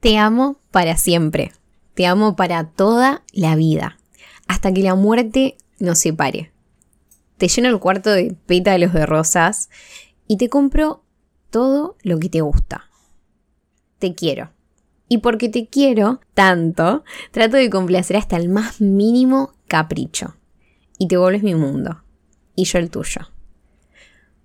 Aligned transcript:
Te 0.00 0.16
amo 0.16 0.60
para 0.70 0.96
siempre. 0.96 1.52
Te 1.94 2.06
amo 2.06 2.36
para 2.36 2.68
toda 2.68 3.24
la 3.32 3.56
vida. 3.56 3.98
Hasta 4.46 4.72
que 4.72 4.82
la 4.82 4.94
muerte 4.94 5.56
nos 5.80 5.98
separe. 5.98 6.52
Te 7.36 7.48
lleno 7.48 7.68
el 7.68 7.80
cuarto 7.80 8.10
de 8.10 8.36
pétalos 8.46 8.92
de 8.92 9.06
rosas 9.06 9.70
y 10.28 10.36
te 10.36 10.48
compro 10.48 11.02
todo 11.50 11.96
lo 12.02 12.18
que 12.18 12.28
te 12.28 12.42
gusta. 12.42 12.84
Te 13.98 14.14
quiero. 14.14 14.50
Y 15.08 15.18
porque 15.18 15.48
te 15.48 15.66
quiero 15.66 16.20
tanto, 16.34 17.02
trato 17.32 17.56
de 17.56 17.70
complacer 17.70 18.16
hasta 18.16 18.36
el 18.36 18.48
más 18.48 18.80
mínimo 18.80 19.54
capricho. 19.66 20.36
Y 20.98 21.08
te 21.08 21.16
vuelves 21.16 21.42
mi 21.42 21.56
mundo. 21.56 22.02
Y 22.54 22.64
yo 22.64 22.78
el 22.78 22.90
tuyo. 22.90 23.22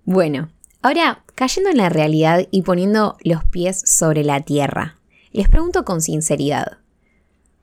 Bueno, 0.04 0.50
ahora 0.82 1.24
cayendo 1.36 1.70
en 1.70 1.76
la 1.76 1.90
realidad 1.90 2.46
y 2.50 2.62
poniendo 2.62 3.16
los 3.22 3.44
pies 3.44 3.80
sobre 3.84 4.24
la 4.24 4.40
tierra, 4.40 4.96
les 5.34 5.48
pregunto 5.48 5.84
con 5.84 6.00
sinceridad. 6.00 6.78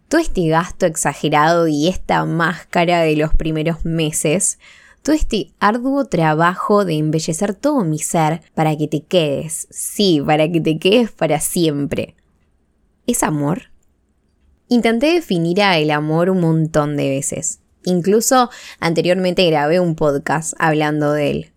Todo 0.10 0.20
este 0.20 0.46
gasto 0.50 0.86
exagerado 0.86 1.70
y 1.70 1.88
esta 1.88 2.26
máscara 2.26 3.00
de 3.00 3.16
los 3.16 3.34
primeros 3.34 3.86
meses, 3.86 4.60
todo 5.04 5.16
este 5.16 5.54
arduo 5.60 6.06
trabajo 6.06 6.84
de 6.84 6.98
embellecer 6.98 7.56
todo 7.56 7.86
mi 7.86 7.98
ser 7.98 8.42
para 8.54 8.76
que 8.76 8.90
te 8.90 9.04
quedes, 9.04 9.68
sí, 9.72 10.22
para 10.24 10.52
que 10.52 10.60
te 10.60 10.80
quedes 10.80 11.12
para 11.12 11.40
siempre. 11.40 12.16
¿Es 13.08 13.24
amor? 13.24 13.72
Intenté 14.68 15.14
definir 15.14 15.62
a 15.62 15.78
el 15.78 15.92
amor 15.92 16.30
un 16.30 16.42
montón 16.42 16.98
de 16.98 17.10
veces. 17.10 17.62
Incluso 17.86 18.50
anteriormente 18.82 19.50
grabé 19.50 19.80
un 19.80 19.96
podcast 19.96 20.54
hablando 20.60 21.14
de 21.14 21.32
él. 21.32 21.54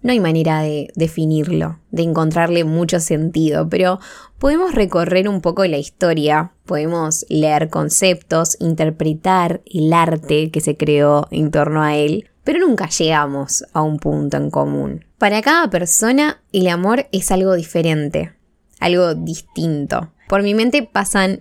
No 0.00 0.12
hay 0.12 0.20
manera 0.20 0.62
de 0.62 0.92
definirlo, 0.94 1.80
de 1.90 2.04
encontrarle 2.04 2.62
mucho 2.62 3.00
sentido, 3.00 3.68
pero 3.68 3.98
podemos 4.38 4.74
recorrer 4.74 5.28
un 5.28 5.40
poco 5.40 5.64
la 5.64 5.78
historia, 5.78 6.52
podemos 6.66 7.26
leer 7.28 7.68
conceptos, 7.68 8.56
interpretar 8.60 9.60
el 9.66 9.92
arte 9.92 10.50
que 10.52 10.60
se 10.60 10.76
creó 10.76 11.26
en 11.32 11.50
torno 11.50 11.82
a 11.82 11.96
él, 11.96 12.30
pero 12.44 12.60
nunca 12.60 12.88
llegamos 12.88 13.64
a 13.72 13.82
un 13.82 13.98
punto 13.98 14.36
en 14.36 14.50
común. 14.50 15.04
Para 15.18 15.42
cada 15.42 15.68
persona 15.68 16.40
el 16.52 16.68
amor 16.68 17.08
es 17.10 17.32
algo 17.32 17.54
diferente, 17.54 18.32
algo 18.78 19.14
distinto. 19.16 20.12
Por 20.28 20.44
mi 20.44 20.54
mente 20.54 20.84
pasan 20.84 21.40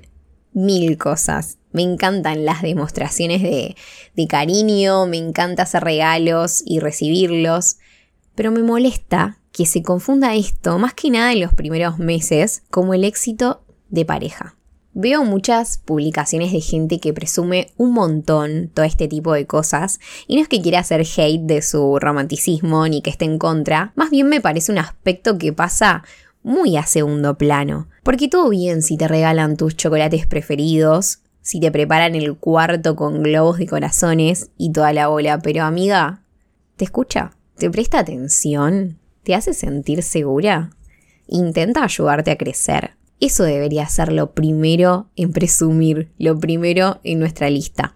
mil 0.53 0.97
cosas. 0.97 1.59
Me 1.71 1.83
encantan 1.83 2.43
las 2.43 2.63
demostraciones 2.63 3.43
de, 3.43 3.75
cariño, 4.27 5.05
me 5.05 5.17
encanta 5.17 5.63
hacer 5.63 5.83
regalos 5.83 6.63
y 6.65 6.79
recibirlos 6.79 7.77
pero 8.37 8.51
me 8.51 8.61
molesta 8.61 9.39
que 9.51 9.65
se 9.65 9.81
confunda 9.81 10.35
esto, 10.35 10.77
más 10.77 10.93
que 10.93 11.09
nada 11.09 11.33
en 11.33 11.39
los 11.39 11.55
primeros 11.55 11.97
meses, 11.97 12.61
como 12.69 12.93
el 12.93 13.03
éxito 13.03 13.63
de 13.89 14.05
pareja. 14.05 14.55
Veo 14.93 15.23
muchas 15.25 15.79
publicaciones 15.79 16.51
de 16.51 16.61
gente 16.61 16.99
que 16.99 17.13
presume 17.13 17.71
un 17.77 17.93
montón 17.93 18.69
todo 18.71 18.85
este 18.85 19.07
tipo 19.07 19.33
de 19.33 19.47
cosas, 19.47 19.99
y 20.27 20.35
no 20.35 20.43
es 20.43 20.47
que 20.47 20.61
quiera 20.61 20.81
hacer 20.81 21.01
hate 21.01 21.41
de 21.41 21.63
su 21.63 21.97
romanticismo 21.97 22.87
ni 22.87 23.01
que 23.01 23.09
esté 23.09 23.25
en 23.25 23.39
contra, 23.39 23.91
más 23.95 24.11
bien 24.11 24.29
me 24.29 24.39
parece 24.39 24.71
un 24.71 24.77
aspecto 24.77 25.39
que 25.39 25.51
pasa 25.51 26.03
muy 26.43 26.77
a 26.77 26.83
segundo 26.83 27.39
plano. 27.39 27.87
Porque 28.03 28.27
todo 28.27 28.49
bien 28.49 28.83
si 28.83 28.97
te 28.97 29.07
regalan 29.07 29.57
tus 29.57 29.75
chocolates 29.75 30.27
preferidos, 30.27 31.21
si 31.41 31.59
te 31.59 31.71
preparan 31.71 32.13
el 32.13 32.35
cuarto 32.37 32.95
con 32.95 33.23
globos 33.23 33.57
de 33.57 33.65
corazones 33.65 34.51
y 34.59 34.71
toda 34.73 34.93
la 34.93 35.07
bola, 35.07 35.39
pero 35.39 35.63
amiga, 35.63 36.21
¿te 36.75 36.85
escucha? 36.85 37.31
¿Te 37.57 37.71
presta 37.71 37.97
atención? 37.97 38.99
¿Te 39.23 39.33
hace 39.33 39.55
sentir 39.55 40.03
segura? 40.03 40.69
Intenta 41.25 41.83
ayudarte 41.83 42.29
a 42.29 42.37
crecer. 42.37 42.91
Eso 43.19 43.43
debería 43.45 43.89
ser 43.89 44.11
lo 44.11 44.33
primero 44.33 45.07
en 45.15 45.33
presumir, 45.33 46.11
lo 46.19 46.39
primero 46.39 46.99
en 47.03 47.17
nuestra 47.17 47.49
lista. 47.49 47.95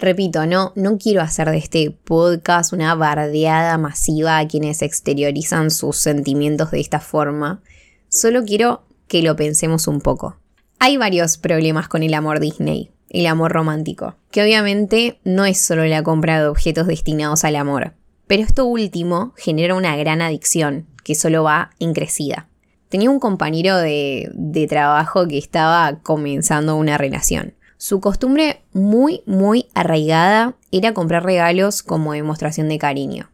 Repito, 0.00 0.44
no, 0.46 0.72
no 0.74 0.98
quiero 0.98 1.22
hacer 1.22 1.50
de 1.50 1.58
este 1.58 1.92
podcast 1.92 2.72
una 2.72 2.96
bardeada 2.96 3.78
masiva 3.78 4.38
a 4.38 4.48
quienes 4.48 4.82
exteriorizan 4.82 5.70
sus 5.70 5.98
sentimientos 5.98 6.72
de 6.72 6.80
esta 6.80 6.98
forma. 6.98 7.62
Solo 8.08 8.44
quiero 8.44 8.82
que 9.06 9.22
lo 9.22 9.36
pensemos 9.36 9.86
un 9.86 10.00
poco. 10.00 10.36
Hay 10.80 10.96
varios 10.96 11.38
problemas 11.38 11.86
con 11.86 12.02
el 12.02 12.12
amor 12.12 12.40
Disney, 12.40 12.90
el 13.10 13.26
amor 13.26 13.52
romántico, 13.52 14.16
que 14.32 14.42
obviamente 14.42 15.20
no 15.22 15.44
es 15.44 15.60
solo 15.60 15.84
la 15.84 16.02
compra 16.02 16.40
de 16.40 16.48
objetos 16.48 16.88
destinados 16.88 17.44
al 17.44 17.54
amor. 17.54 17.94
Pero 18.26 18.42
esto 18.42 18.66
último 18.66 19.32
genera 19.36 19.74
una 19.74 19.96
gran 19.96 20.20
adicción 20.20 20.86
que 21.04 21.14
solo 21.14 21.44
va 21.44 21.70
en 21.78 21.94
crecida. 21.94 22.48
Tenía 22.88 23.10
un 23.10 23.20
compañero 23.20 23.76
de, 23.76 24.30
de 24.34 24.66
trabajo 24.66 25.26
que 25.28 25.38
estaba 25.38 26.00
comenzando 26.02 26.76
una 26.76 26.98
relación. 26.98 27.54
Su 27.76 28.00
costumbre 28.00 28.62
muy, 28.72 29.22
muy 29.26 29.66
arraigada 29.74 30.56
era 30.72 30.94
comprar 30.94 31.24
regalos 31.24 31.82
como 31.82 32.12
demostración 32.12 32.68
de 32.68 32.78
cariño. 32.78 33.30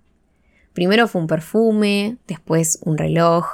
Primero 0.72 1.06
fue 1.06 1.20
un 1.20 1.26
perfume, 1.26 2.16
después 2.26 2.78
un 2.82 2.98
reloj, 2.98 3.46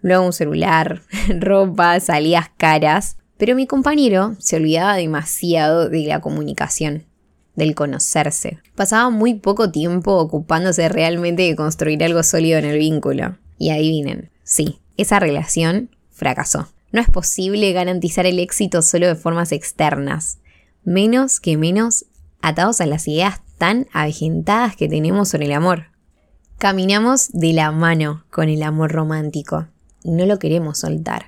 luego 0.00 0.26
un 0.26 0.32
celular, 0.32 1.02
ropa, 1.40 1.98
salidas 2.00 2.50
caras, 2.56 3.16
pero 3.36 3.56
mi 3.56 3.66
compañero 3.66 4.36
se 4.38 4.56
olvidaba 4.56 4.96
demasiado 4.96 5.88
de 5.88 6.04
la 6.04 6.20
comunicación 6.20 7.06
del 7.54 7.74
conocerse. 7.74 8.58
Pasaba 8.74 9.10
muy 9.10 9.34
poco 9.34 9.70
tiempo 9.70 10.16
ocupándose 10.16 10.88
realmente 10.88 11.42
de 11.42 11.56
construir 11.56 12.02
algo 12.04 12.22
sólido 12.22 12.58
en 12.58 12.64
el 12.64 12.78
vínculo. 12.78 13.36
Y 13.58 13.70
adivinen, 13.70 14.30
sí, 14.42 14.80
esa 14.96 15.20
relación 15.20 15.90
fracasó. 16.10 16.68
No 16.90 17.00
es 17.00 17.08
posible 17.08 17.72
garantizar 17.72 18.26
el 18.26 18.38
éxito 18.38 18.82
solo 18.82 19.06
de 19.06 19.14
formas 19.14 19.52
externas, 19.52 20.38
menos 20.84 21.40
que 21.40 21.56
menos 21.56 22.06
atados 22.40 22.80
a 22.80 22.86
las 22.86 23.06
ideas 23.08 23.40
tan 23.56 23.86
avejentadas 23.92 24.76
que 24.76 24.88
tenemos 24.88 25.28
sobre 25.28 25.46
el 25.46 25.52
amor. 25.52 25.86
Caminamos 26.58 27.30
de 27.32 27.52
la 27.52 27.72
mano 27.72 28.24
con 28.30 28.48
el 28.48 28.62
amor 28.62 28.92
romántico 28.92 29.68
y 30.02 30.10
no 30.10 30.26
lo 30.26 30.38
queremos 30.38 30.78
soltar. 30.78 31.26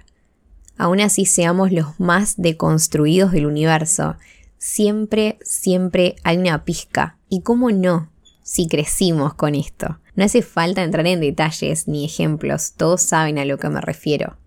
Aún 0.76 1.00
así 1.00 1.24
seamos 1.24 1.72
los 1.72 1.98
más 1.98 2.34
deconstruidos 2.36 3.32
del 3.32 3.46
universo 3.46 4.16
siempre, 4.64 5.38
siempre 5.42 6.16
hay 6.24 6.38
una 6.38 6.64
pizca. 6.64 7.18
¿Y 7.28 7.42
cómo 7.42 7.70
no? 7.70 8.10
Si 8.42 8.66
crecimos 8.66 9.34
con 9.34 9.54
esto. 9.54 9.98
No 10.16 10.24
hace 10.24 10.40
falta 10.40 10.82
entrar 10.82 11.06
en 11.06 11.20
detalles 11.20 11.86
ni 11.86 12.06
ejemplos, 12.06 12.72
todos 12.72 13.02
saben 13.02 13.38
a 13.38 13.44
lo 13.44 13.58
que 13.58 13.68
me 13.68 13.82
refiero. 13.82 14.38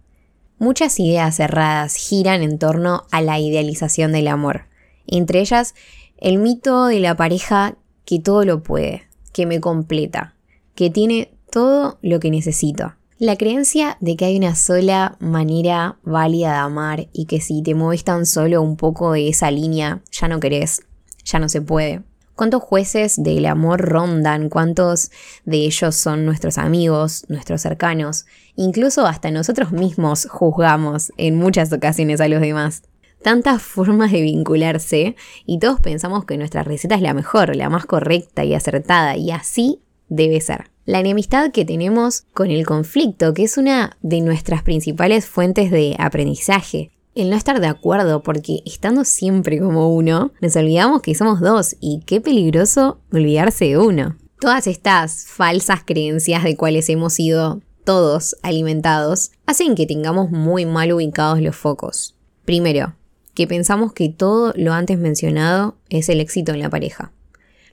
Muchas 0.58 1.00
ideas 1.00 1.36
cerradas 1.36 1.96
giran 1.96 2.42
en 2.42 2.58
torno 2.58 3.04
a 3.12 3.22
la 3.22 3.40
idealización 3.40 4.12
del 4.12 4.28
amor. 4.28 4.66
Entre 5.06 5.40
ellas, 5.40 5.76
el 6.18 6.40
mito 6.40 6.88
de 6.88 7.00
la 7.00 7.16
pareja 7.16 7.78
que 8.04 8.20
todo 8.20 8.44
lo 8.44 8.64
puede, 8.64 9.04
que 9.34 9.46
me 9.46 9.62
completa, 9.62 10.34
que 10.74 10.90
tiene 10.90 11.32
todo 11.52 12.00
lo 12.02 12.20
que 12.20 12.32
necesito. 12.32 12.96
La 13.20 13.36
creencia 13.36 13.98
de 14.00 14.16
que 14.16 14.26
hay 14.26 14.38
una 14.38 14.54
sola 14.56 15.18
manera 15.20 15.98
válida 16.04 16.52
de 16.52 16.58
amar 16.58 17.08
y 17.14 17.26
que 17.26 17.42
si 17.42 17.64
te 17.64 17.74
mueves 17.74 18.04
tan 18.04 18.28
solo 18.28 18.62
un 18.62 18.78
poco 18.78 19.14
de 19.14 19.28
esa 19.28 19.50
línea, 19.50 20.04
ya 20.12 20.28
no 20.28 20.40
querés, 20.40 20.84
ya 21.26 21.40
no 21.40 21.50
se 21.50 21.60
puede. 21.60 22.04
¿Cuántos 22.36 22.62
jueces 22.62 23.16
del 23.24 23.48
amor 23.48 23.82
rondan? 23.82 24.50
¿Cuántos 24.50 25.10
de 25.46 25.58
ellos 25.58 25.96
son 25.96 26.28
nuestros 26.28 26.60
amigos, 26.60 27.26
nuestros 27.28 27.64
cercanos? 27.64 28.28
Incluso 28.56 29.08
hasta 29.08 29.32
nosotros 29.32 29.72
mismos 29.72 30.28
juzgamos 30.30 31.12
en 31.18 31.38
muchas 31.38 31.74
ocasiones 31.74 32.22
a 32.22 32.28
los 32.28 32.40
demás. 32.40 32.84
Tantas 33.24 33.64
formas 33.64 34.12
de 34.12 34.22
vincularse 34.22 35.16
y 35.44 35.58
todos 35.58 35.80
pensamos 35.80 36.26
que 36.26 36.38
nuestra 36.38 36.62
receta 36.62 36.94
es 36.94 37.02
la 37.02 37.16
mejor, 37.16 37.56
la 37.56 37.72
más 37.72 37.88
correcta 37.88 38.44
y 38.44 38.54
acertada 38.54 39.18
y 39.18 39.32
así 39.32 39.82
debe 40.10 40.42
ser 40.42 40.70
la 40.88 41.02
enemistad 41.02 41.52
que 41.52 41.66
tenemos 41.66 42.24
con 42.34 42.50
el 42.50 42.66
conflicto, 42.66 43.34
que 43.34 43.44
es 43.44 43.58
una 43.58 43.98
de 44.02 44.22
nuestras 44.22 44.64
principales 44.64 45.26
fuentes 45.26 45.70
de 45.70 45.98
aprendizaje. 46.00 46.92
El 47.14 47.30
no 47.30 47.36
estar 47.36 47.60
de 47.60 47.68
acuerdo, 47.68 48.24
porque 48.24 48.62
estando 48.66 49.04
siempre 49.04 49.60
como 49.60 49.94
uno, 49.94 50.32
nos 50.40 50.56
olvidamos 50.56 51.02
que 51.02 51.14
somos 51.14 51.42
dos 51.42 51.76
y 51.82 52.04
qué 52.06 52.22
peligroso 52.22 53.02
olvidarse 53.12 53.66
de 53.66 53.78
uno. 53.78 54.16
Todas 54.40 54.66
estas 54.66 55.26
falsas 55.28 55.82
creencias 55.86 56.46
de 56.46 56.56
cuales 56.56 56.88
hemos 56.88 57.14
sido 57.14 57.60
todos 57.84 58.38
alimentados 58.42 59.32
hacen 59.46 59.76
que 59.76 59.88
tengamos 59.88 60.32
muy 60.32 60.66
mal 60.66 60.94
ubicados 60.94 61.42
los 61.42 61.56
focos. 61.56 62.16
Primero, 62.46 62.96
que 63.34 63.46
pensamos 63.46 63.92
que 63.92 64.08
todo 64.08 64.54
lo 64.56 64.72
antes 64.72 64.98
mencionado 64.98 65.76
es 65.90 66.08
el 66.08 66.22
éxito 66.22 66.54
en 66.54 66.60
la 66.60 66.70
pareja. 66.70 67.12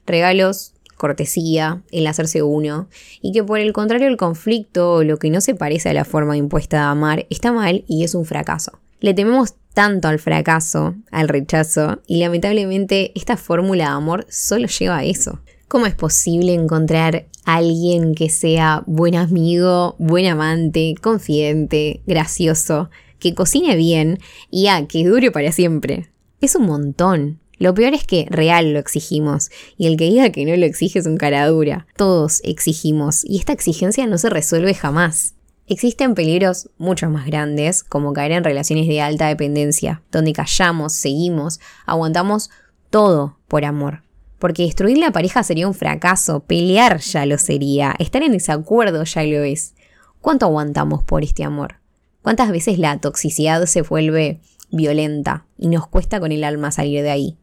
Regalos, 0.05 0.74
cortesía, 1.05 1.83
el 1.91 2.07
hacerse 2.07 2.41
uno, 2.41 2.87
y 3.21 3.31
que 3.31 3.43
por 3.43 3.59
el 3.59 3.73
contrario 3.73 4.07
el 4.07 4.17
conflicto 4.17 5.03
lo 5.03 5.17
que 5.17 5.29
no 5.29 5.39
se 5.39 5.53
parece 5.53 5.89
a 5.89 5.93
la 5.93 6.03
forma 6.03 6.35
impuesta 6.35 6.77
de 6.77 6.83
amar 6.83 7.27
está 7.29 7.51
mal 7.51 7.85
y 7.87 8.03
es 8.03 8.15
un 8.15 8.25
fracaso. 8.25 8.71
Le 9.01 9.13
tememos 9.13 9.53
tanto 9.75 10.07
al 10.07 10.17
fracaso, 10.17 10.95
al 11.11 11.27
rechazo, 11.27 12.01
y 12.07 12.17
lamentablemente 12.21 13.11
esta 13.13 13.37
fórmula 13.37 13.83
de 13.83 13.91
amor 13.91 14.25
solo 14.29 14.65
lleva 14.67 14.97
a 14.97 15.03
eso. 15.03 15.41
¿Cómo 15.67 15.85
es 15.85 15.93
posible 15.93 16.53
encontrar 16.55 17.27
a 17.45 17.57
alguien 17.57 18.15
que 18.15 18.29
sea 18.29 18.81
buen 18.87 19.15
amigo, 19.15 19.95
buen 19.99 20.25
amante, 20.25 20.95
confidente, 20.99 22.01
gracioso, 22.07 22.89
que 23.19 23.35
cocine 23.35 23.75
bien 23.75 24.17
y 24.49 24.67
a 24.67 24.87
que 24.87 25.05
dure 25.05 25.29
para 25.29 25.51
siempre. 25.51 26.09
Es 26.41 26.55
un 26.55 26.65
montón. 26.65 27.39
Lo 27.57 27.73
peor 27.73 27.93
es 27.93 28.05
que 28.05 28.27
real 28.29 28.73
lo 28.73 28.79
exigimos, 28.79 29.49
y 29.77 29.87
el 29.87 29.97
que 29.97 30.05
diga 30.05 30.29
que 30.31 30.45
no 30.45 30.55
lo 30.55 30.65
exige 30.65 30.99
es 30.99 31.05
un 31.05 31.17
cara 31.17 31.47
dura. 31.47 31.87
Todos 31.95 32.41
exigimos, 32.43 33.23
y 33.23 33.37
esta 33.37 33.53
exigencia 33.53 34.07
no 34.07 34.17
se 34.17 34.29
resuelve 34.29 34.73
jamás. 34.73 35.35
Existen 35.67 36.13
peligros 36.13 36.69
mucho 36.77 37.09
más 37.09 37.25
grandes, 37.25 37.83
como 37.83 38.13
caer 38.13 38.33
en 38.33 38.43
relaciones 38.43 38.87
de 38.87 39.01
alta 39.01 39.27
dependencia, 39.27 40.03
donde 40.11 40.33
callamos, 40.33 40.93
seguimos, 40.93 41.59
aguantamos 41.87 42.51
todo 42.91 43.39
por 43.47 43.65
amor. 43.65 44.03
Porque 44.37 44.63
destruir 44.63 44.99
la 44.99 45.11
pareja 45.11 45.41
sería 45.43 45.67
un 45.67 45.73
fracaso, 45.73 46.41
pelear 46.41 46.99
ya 46.99 47.25
lo 47.25 47.39
sería, 47.39 47.95
estar 47.97 48.21
en 48.21 48.33
desacuerdo 48.33 49.03
ya 49.05 49.23
lo 49.23 49.43
es. 49.43 49.73
¿Cuánto 50.21 50.45
aguantamos 50.45 51.03
por 51.03 51.23
este 51.23 51.43
amor? 51.43 51.77
¿Cuántas 52.21 52.51
veces 52.51 52.77
la 52.77 52.99
toxicidad 52.99 53.65
se 53.65 53.81
vuelve 53.81 54.41
violenta 54.71 55.45
y 55.57 55.67
nos 55.67 55.87
cuesta 55.87 56.19
con 56.19 56.31
el 56.31 56.43
alma 56.43 56.71
salir 56.71 57.01
de 57.01 57.09
ahí? 57.09 57.37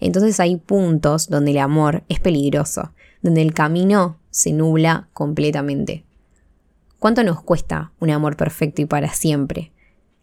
Entonces 0.00 0.40
hay 0.40 0.56
puntos 0.56 1.28
donde 1.28 1.52
el 1.52 1.58
amor 1.58 2.04
es 2.08 2.20
peligroso, 2.20 2.92
donde 3.22 3.42
el 3.42 3.54
camino 3.54 4.18
se 4.30 4.52
nubla 4.52 5.08
completamente. 5.12 6.04
¿Cuánto 6.98 7.22
nos 7.22 7.42
cuesta 7.42 7.92
un 8.00 8.10
amor 8.10 8.36
perfecto 8.36 8.82
y 8.82 8.86
para 8.86 9.12
siempre? 9.12 9.72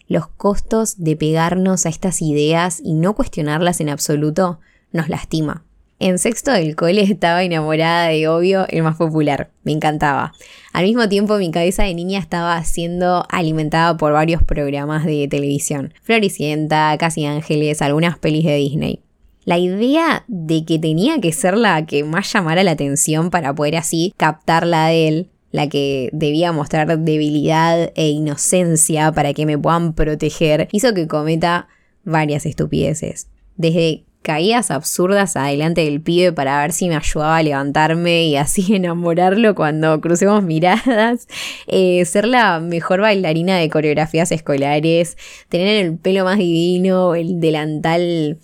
Los 0.07 0.27
costos 0.27 1.01
de 1.03 1.15
pegarnos 1.15 1.85
a 1.85 1.89
estas 1.89 2.21
ideas 2.21 2.81
y 2.83 2.95
no 2.95 3.15
cuestionarlas 3.15 3.79
en 3.81 3.89
absoluto 3.89 4.59
nos 4.91 5.07
lastima. 5.07 5.63
En 5.99 6.17
sexto 6.17 6.51
del 6.51 6.75
cole 6.75 7.03
estaba 7.03 7.43
enamorada 7.43 8.07
de 8.07 8.27
Obvio, 8.27 8.65
el 8.69 8.81
más 8.81 8.97
popular. 8.97 9.51
Me 9.63 9.71
encantaba. 9.71 10.33
Al 10.73 10.85
mismo 10.85 11.07
tiempo 11.07 11.37
mi 11.37 11.51
cabeza 11.51 11.83
de 11.83 11.93
niña 11.93 12.19
estaba 12.19 12.63
siendo 12.63 13.23
alimentada 13.29 13.95
por 13.97 14.11
varios 14.11 14.41
programas 14.41 15.05
de 15.05 15.27
televisión. 15.29 15.93
Floricienta, 16.01 16.97
Casi 16.97 17.25
Ángeles, 17.25 17.83
algunas 17.83 18.17
pelis 18.17 18.45
de 18.45 18.55
Disney. 18.55 19.01
La 19.43 19.57
idea 19.57 20.23
de 20.27 20.65
que 20.65 20.77
tenía 20.77 21.19
que 21.19 21.31
ser 21.31 21.57
la 21.57 21.85
que 21.85 22.03
más 22.03 22.31
llamara 22.31 22.63
la 22.63 22.71
atención 22.71 23.29
para 23.29 23.55
poder 23.55 23.75
así 23.75 24.13
captarla 24.17 24.87
de 24.87 25.07
él 25.07 25.29
la 25.51 25.67
que 25.67 26.09
debía 26.13 26.51
mostrar 26.51 26.97
debilidad 26.99 27.91
e 27.95 28.09
inocencia 28.09 29.11
para 29.11 29.33
que 29.33 29.45
me 29.45 29.57
puedan 29.57 29.93
proteger, 29.93 30.67
hizo 30.71 30.93
que 30.93 31.07
cometa 31.07 31.67
varias 32.03 32.45
estupideces. 32.45 33.27
Desde 33.57 34.05
caídas 34.21 34.69
absurdas 34.69 35.35
adelante 35.35 35.83
del 35.83 35.99
pibe 35.99 36.31
para 36.31 36.61
ver 36.61 36.73
si 36.73 36.87
me 36.87 36.95
ayudaba 36.95 37.37
a 37.37 37.43
levantarme 37.43 38.25
y 38.25 38.35
así 38.35 38.75
enamorarlo 38.75 39.55
cuando 39.55 39.99
crucemos 39.99 40.43
miradas, 40.43 41.27
eh, 41.67 42.05
ser 42.05 42.27
la 42.27 42.59
mejor 42.59 43.01
bailarina 43.01 43.57
de 43.57 43.69
coreografías 43.69 44.31
escolares, 44.31 45.17
tener 45.49 45.85
el 45.85 45.97
pelo 45.97 46.23
más 46.23 46.37
divino, 46.37 47.15
el 47.15 47.39
delantal 47.39 48.39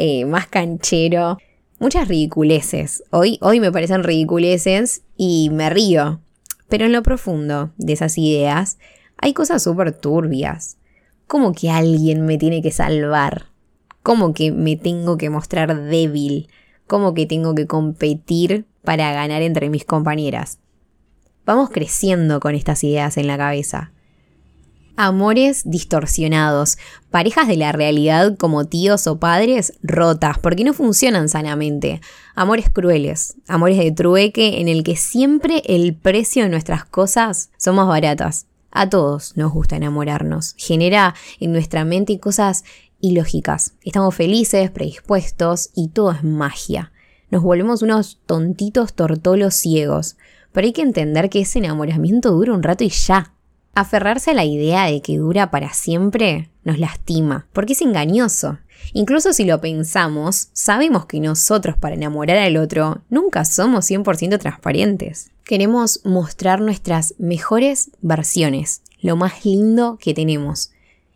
eh, 0.00 0.24
más 0.24 0.46
canchero. 0.46 1.38
Muchas 1.78 2.08
ridiculeces. 2.08 3.04
Hoy, 3.10 3.38
hoy 3.40 3.60
me 3.60 3.72
parecen 3.72 4.02
ridiculeces 4.04 5.02
y 5.16 5.50
me 5.52 5.70
río 5.70 6.20
pero 6.70 6.86
en 6.86 6.92
lo 6.92 7.02
profundo 7.02 7.72
de 7.76 7.92
esas 7.92 8.16
ideas 8.16 8.78
hay 9.18 9.34
cosas 9.34 9.62
súper 9.62 9.92
turbias. 9.92 10.78
¿Cómo 11.26 11.52
que 11.52 11.68
alguien 11.68 12.24
me 12.24 12.38
tiene 12.38 12.62
que 12.62 12.70
salvar? 12.70 13.46
¿Cómo 14.02 14.32
que 14.32 14.50
me 14.52 14.76
tengo 14.76 15.18
que 15.18 15.28
mostrar 15.28 15.78
débil? 15.78 16.48
¿Cómo 16.86 17.12
que 17.12 17.26
tengo 17.26 17.54
que 17.54 17.66
competir 17.66 18.64
para 18.82 19.12
ganar 19.12 19.42
entre 19.42 19.68
mis 19.68 19.84
compañeras? 19.84 20.58
Vamos 21.44 21.70
creciendo 21.70 22.40
con 22.40 22.54
estas 22.54 22.82
ideas 22.84 23.16
en 23.16 23.26
la 23.26 23.36
cabeza 23.36 23.92
amores 25.06 25.62
distorsionados, 25.64 26.76
parejas 27.10 27.48
de 27.48 27.56
la 27.56 27.72
realidad 27.72 28.36
como 28.36 28.66
tíos 28.66 29.06
o 29.06 29.18
padres 29.18 29.72
rotas, 29.82 30.38
porque 30.38 30.62
no 30.62 30.74
funcionan 30.74 31.30
sanamente, 31.30 32.02
amores 32.34 32.68
crueles, 32.68 33.36
amores 33.48 33.78
de 33.78 33.92
trueque 33.92 34.60
en 34.60 34.68
el 34.68 34.84
que 34.84 34.96
siempre 34.96 35.62
el 35.64 35.94
precio 35.94 36.42
de 36.42 36.50
nuestras 36.50 36.84
cosas 36.84 37.50
son 37.56 37.76
más 37.76 37.88
baratas. 37.88 38.46
A 38.70 38.90
todos 38.90 39.36
nos 39.38 39.52
gusta 39.52 39.76
enamorarnos, 39.76 40.54
genera 40.58 41.14
en 41.40 41.52
nuestra 41.52 41.86
mente 41.86 42.20
cosas 42.20 42.64
ilógicas. 43.00 43.72
Estamos 43.82 44.14
felices, 44.14 44.70
predispuestos 44.70 45.70
y 45.74 45.88
todo 45.88 46.12
es 46.12 46.22
magia. 46.22 46.92
Nos 47.30 47.42
volvemos 47.42 47.80
unos 47.80 48.20
tontitos 48.26 48.92
tortolos 48.92 49.54
ciegos, 49.54 50.18
pero 50.52 50.66
hay 50.66 50.74
que 50.74 50.82
entender 50.82 51.30
que 51.30 51.40
ese 51.40 51.58
enamoramiento 51.58 52.32
dura 52.32 52.52
un 52.52 52.62
rato 52.62 52.84
y 52.84 52.90
ya. 52.90 53.32
Aferrarse 53.74 54.32
a 54.32 54.34
la 54.34 54.44
idea 54.44 54.86
de 54.86 55.00
que 55.00 55.18
dura 55.18 55.50
para 55.50 55.72
siempre 55.72 56.50
nos 56.64 56.78
lastima, 56.78 57.46
porque 57.52 57.74
es 57.74 57.82
engañoso. 57.82 58.58
Incluso 58.92 59.32
si 59.32 59.44
lo 59.44 59.60
pensamos, 59.60 60.48
sabemos 60.52 61.06
que 61.06 61.20
nosotros 61.20 61.76
para 61.76 61.94
enamorar 61.94 62.38
al 62.38 62.56
otro 62.56 63.02
nunca 63.08 63.44
somos 63.44 63.88
100% 63.88 64.38
transparentes. 64.38 65.30
Queremos 65.44 66.00
mostrar 66.04 66.60
nuestras 66.60 67.14
mejores 67.18 67.90
versiones, 68.00 68.82
lo 69.00 69.16
más 69.16 69.44
lindo 69.44 69.98
que 70.00 70.14
tenemos. 70.14 70.72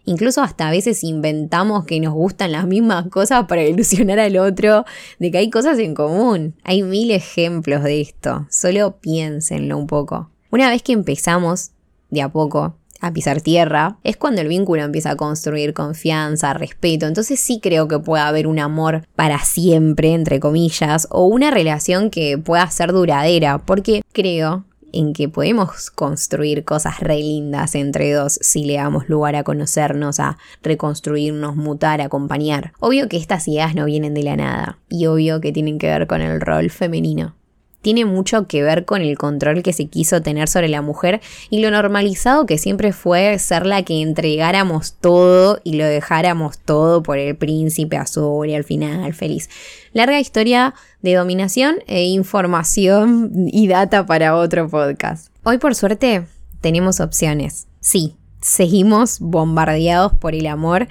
Incluso 0.06 0.42
hasta 0.42 0.68
a 0.68 0.70
veces 0.70 1.02
inventamos 1.02 1.86
que 1.86 1.98
nos 1.98 2.12
gustan 2.12 2.52
las 2.52 2.66
mismas 2.66 3.08
cosas 3.08 3.46
para 3.46 3.64
ilusionar 3.64 4.20
al 4.20 4.36
otro, 4.36 4.84
de 5.18 5.30
que 5.30 5.38
hay 5.38 5.50
cosas 5.50 5.78
en 5.78 5.94
común. 5.94 6.54
Hay 6.62 6.82
mil 6.82 7.10
ejemplos 7.10 7.82
de 7.82 8.02
esto, 8.02 8.46
solo 8.50 8.98
piénsenlo 9.00 9.78
un 9.78 9.86
poco. 9.86 10.30
Una 10.50 10.68
vez 10.68 10.82
que 10.82 10.92
empezamos 10.92 11.70
de 12.10 12.22
a 12.22 12.28
poco 12.28 12.76
a 13.00 13.12
pisar 13.12 13.40
tierra, 13.40 13.98
es 14.02 14.16
cuando 14.16 14.40
el 14.40 14.48
vínculo 14.48 14.82
empieza 14.82 15.10
a 15.10 15.16
construir 15.16 15.74
confianza, 15.74 16.54
respeto. 16.54 17.06
Entonces 17.06 17.38
sí 17.38 17.60
creo 17.62 17.86
que 17.86 17.98
puede 17.98 18.22
haber 18.22 18.46
un 18.46 18.58
amor 18.58 19.06
para 19.14 19.40
siempre, 19.40 20.14
entre 20.14 20.40
comillas, 20.40 21.06
o 21.10 21.26
una 21.26 21.50
relación 21.50 22.10
que 22.10 22.38
pueda 22.38 22.68
ser 22.70 22.92
duradera, 22.92 23.58
porque 23.58 24.02
creo 24.12 24.64
en 24.92 25.12
que 25.12 25.28
podemos 25.28 25.90
construir 25.90 26.64
cosas 26.64 27.00
re 27.00 27.18
lindas 27.18 27.74
entre 27.74 28.12
dos 28.12 28.38
si 28.40 28.64
le 28.64 28.74
damos 28.74 29.08
lugar 29.08 29.34
a 29.36 29.42
conocernos, 29.42 30.20
a 30.20 30.38
reconstruirnos, 30.62 31.56
mutar, 31.56 32.00
acompañar. 32.00 32.72
Obvio 32.80 33.08
que 33.08 33.16
estas 33.16 33.48
ideas 33.48 33.74
no 33.74 33.86
vienen 33.86 34.14
de 34.14 34.22
la 34.22 34.36
nada 34.36 34.78
y 34.88 35.06
obvio 35.06 35.40
que 35.40 35.52
tienen 35.52 35.78
que 35.78 35.88
ver 35.88 36.06
con 36.06 36.20
el 36.20 36.40
rol 36.40 36.70
femenino 36.70 37.34
tiene 37.84 38.06
mucho 38.06 38.48
que 38.48 38.62
ver 38.62 38.86
con 38.86 39.02
el 39.02 39.18
control 39.18 39.62
que 39.62 39.74
se 39.74 39.86
quiso 39.88 40.22
tener 40.22 40.48
sobre 40.48 40.68
la 40.68 40.80
mujer 40.80 41.20
y 41.50 41.60
lo 41.60 41.70
normalizado 41.70 42.46
que 42.46 42.56
siempre 42.56 42.94
fue 42.94 43.38
ser 43.38 43.66
la 43.66 43.82
que 43.82 44.00
entregáramos 44.00 44.94
todo 44.94 45.60
y 45.64 45.74
lo 45.74 45.84
dejáramos 45.84 46.58
todo 46.58 47.02
por 47.02 47.18
el 47.18 47.36
príncipe 47.36 47.98
azul 47.98 48.48
y 48.48 48.54
al 48.54 48.64
final 48.64 49.12
feliz. 49.12 49.50
Larga 49.92 50.18
historia 50.18 50.74
de 51.02 51.14
dominación 51.14 51.76
e 51.86 52.04
información 52.04 53.48
y 53.52 53.68
data 53.68 54.06
para 54.06 54.34
otro 54.34 54.66
podcast. 54.66 55.28
Hoy 55.42 55.58
por 55.58 55.74
suerte 55.74 56.24
tenemos 56.62 57.00
opciones. 57.00 57.66
Sí, 57.80 58.16
seguimos 58.40 59.20
bombardeados 59.20 60.14
por 60.14 60.34
el 60.34 60.46
amor 60.46 60.88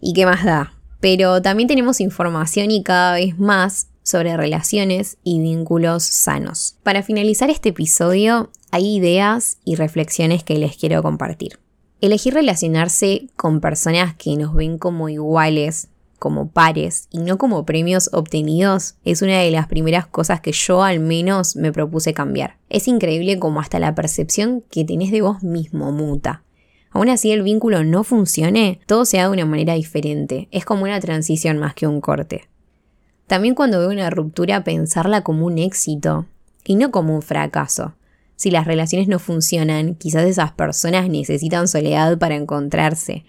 y 0.00 0.12
qué 0.12 0.24
más 0.24 0.44
da. 0.44 0.72
Pero 1.00 1.42
también 1.42 1.68
tenemos 1.68 2.00
información 2.00 2.70
y 2.70 2.84
cada 2.84 3.14
vez 3.14 3.36
más 3.40 3.88
sobre 4.08 4.38
relaciones 4.38 5.18
y 5.22 5.38
vínculos 5.38 6.02
sanos. 6.02 6.76
Para 6.82 7.02
finalizar 7.02 7.50
este 7.50 7.68
episodio, 7.68 8.50
hay 8.70 8.96
ideas 8.96 9.58
y 9.66 9.74
reflexiones 9.74 10.42
que 10.44 10.56
les 10.56 10.78
quiero 10.78 11.02
compartir. 11.02 11.58
Elegir 12.00 12.32
relacionarse 12.32 13.28
con 13.36 13.60
personas 13.60 14.14
que 14.14 14.34
nos 14.36 14.54
ven 14.54 14.78
como 14.78 15.10
iguales, 15.10 15.88
como 16.18 16.50
pares 16.50 17.08
y 17.10 17.18
no 17.18 17.36
como 17.36 17.66
premios 17.66 18.08
obtenidos 18.14 18.94
es 19.04 19.20
una 19.20 19.40
de 19.40 19.50
las 19.50 19.66
primeras 19.66 20.06
cosas 20.06 20.40
que 20.40 20.52
yo 20.52 20.82
al 20.82 21.00
menos 21.00 21.54
me 21.54 21.70
propuse 21.70 22.14
cambiar. 22.14 22.56
Es 22.70 22.88
increíble 22.88 23.38
como 23.38 23.60
hasta 23.60 23.78
la 23.78 23.94
percepción 23.94 24.64
que 24.70 24.86
tenés 24.86 25.10
de 25.10 25.20
vos 25.20 25.42
mismo 25.42 25.92
muta. 25.92 26.44
Aún 26.92 27.10
así 27.10 27.30
el 27.30 27.42
vínculo 27.42 27.84
no 27.84 28.04
funcione, 28.04 28.80
todo 28.86 29.04
se 29.04 29.18
da 29.18 29.24
de 29.24 29.34
una 29.34 29.44
manera 29.44 29.74
diferente. 29.74 30.48
Es 30.50 30.64
como 30.64 30.84
una 30.84 30.98
transición 30.98 31.58
más 31.58 31.74
que 31.74 31.86
un 31.86 32.00
corte. 32.00 32.48
También 33.28 33.54
cuando 33.54 33.78
veo 33.78 33.90
una 33.90 34.08
ruptura 34.08 34.64
pensarla 34.64 35.22
como 35.22 35.44
un 35.44 35.58
éxito 35.58 36.26
y 36.64 36.76
no 36.76 36.90
como 36.90 37.14
un 37.14 37.22
fracaso. 37.22 37.94
Si 38.36 38.50
las 38.50 38.66
relaciones 38.66 39.06
no 39.06 39.18
funcionan, 39.18 39.96
quizás 39.96 40.24
esas 40.24 40.52
personas 40.52 41.10
necesitan 41.10 41.68
soledad 41.68 42.18
para 42.18 42.36
encontrarse. 42.36 43.26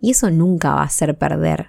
Y 0.00 0.12
eso 0.12 0.30
nunca 0.30 0.74
va 0.74 0.82
a 0.82 0.88
ser 0.88 1.18
perder. 1.18 1.68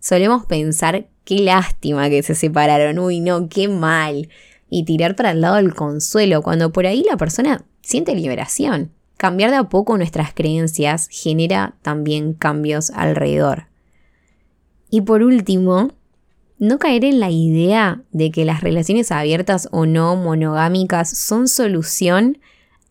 Solemos 0.00 0.44
pensar 0.44 1.08
qué 1.24 1.38
lástima 1.38 2.10
que 2.10 2.22
se 2.22 2.34
separaron, 2.34 2.98
uy 2.98 3.20
no, 3.20 3.48
qué 3.48 3.68
mal. 3.68 4.28
Y 4.68 4.84
tirar 4.84 5.16
para 5.16 5.30
el 5.30 5.40
lado 5.40 5.56
el 5.56 5.74
consuelo, 5.74 6.42
cuando 6.42 6.72
por 6.72 6.86
ahí 6.86 7.04
la 7.08 7.16
persona 7.16 7.64
siente 7.80 8.14
liberación. 8.14 8.92
Cambiar 9.16 9.50
de 9.50 9.56
a 9.56 9.68
poco 9.70 9.96
nuestras 9.96 10.34
creencias 10.34 11.08
genera 11.10 11.76
también 11.80 12.34
cambios 12.34 12.90
alrededor. 12.90 13.68
Y 14.90 15.02
por 15.02 15.22
último, 15.22 15.92
no 16.62 16.78
caer 16.78 17.04
en 17.04 17.18
la 17.18 17.28
idea 17.28 18.02
de 18.12 18.30
que 18.30 18.44
las 18.44 18.60
relaciones 18.60 19.10
abiertas 19.10 19.68
o 19.72 19.84
no 19.84 20.14
monogámicas 20.14 21.10
son 21.10 21.48
solución 21.48 22.38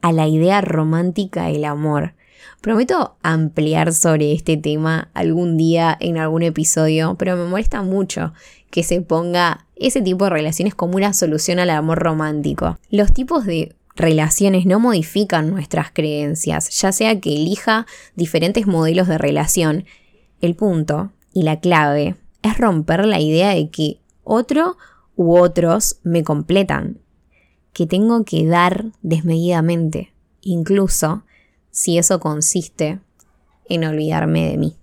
a 0.01 0.11
la 0.11 0.27
idea 0.27 0.59
romántica 0.59 1.45
del 1.45 1.63
amor. 1.63 2.13
Prometo 2.59 3.15
ampliar 3.23 3.93
sobre 3.93 4.33
este 4.33 4.57
tema 4.57 5.09
algún 5.13 5.55
día 5.55 5.95
en 6.01 6.17
algún 6.17 6.43
episodio, 6.43 7.15
pero 7.17 7.37
me 7.37 7.45
molesta 7.45 7.81
mucho 7.81 8.33
que 8.71 8.83
se 8.83 8.99
ponga 8.99 9.65
ese 9.77 10.01
tipo 10.01 10.25
de 10.25 10.31
relaciones 10.31 10.75
como 10.75 10.97
una 10.97 11.13
solución 11.13 11.57
al 11.57 11.69
amor 11.69 11.99
romántico. 11.99 12.77
Los 12.89 13.13
tipos 13.13 13.45
de 13.45 13.73
relaciones 13.95 14.65
no 14.65 14.81
modifican 14.81 15.49
nuestras 15.49 15.91
creencias, 15.93 16.69
ya 16.77 16.91
sea 16.91 17.21
que 17.21 17.33
elija 17.33 17.87
diferentes 18.17 18.67
modelos 18.67 19.07
de 19.07 19.17
relación. 19.17 19.85
El 20.41 20.55
punto 20.55 21.13
y 21.33 21.43
la 21.43 21.61
clave 21.61 22.17
es 22.41 22.57
romper 22.57 23.05
la 23.05 23.19
idea 23.19 23.49
de 23.51 23.69
que 23.69 23.99
otro 24.23 24.77
u 25.15 25.37
otros 25.37 25.99
me 26.03 26.23
completan, 26.23 26.99
que 27.73 27.85
tengo 27.85 28.23
que 28.23 28.45
dar 28.45 28.85
desmedidamente, 29.01 30.13
incluso 30.41 31.23
si 31.71 31.97
eso 31.97 32.19
consiste 32.19 32.99
en 33.69 33.83
olvidarme 33.85 34.49
de 34.49 34.57
mí. 34.57 34.75